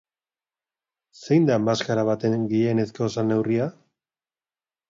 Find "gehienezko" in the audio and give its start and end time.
2.55-3.11